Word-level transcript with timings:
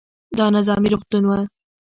دا 0.37 0.45
نظامي 0.55 0.87
روغتون 0.91 1.23
و. 1.25 1.31